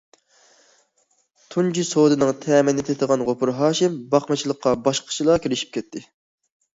تۇنجى 1.55 1.83
سودىنىڭ 1.89 2.31
تەمىنى 2.45 2.85
تېتىغان 2.87 3.23
غوپۇر 3.27 3.51
ھاشىم 3.57 3.99
باقمىچىلىققا 4.15 4.73
باشقىچىلا 4.89 5.37
كىرىشىپ 5.45 5.77
كەتتى. 5.77 6.03